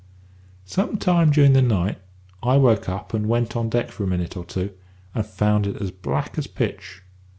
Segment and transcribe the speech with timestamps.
[0.65, 1.99] "Some time during the night
[2.41, 4.71] I woke up and went on deck for a minute or two,
[5.13, 7.03] and found it as black as pitch.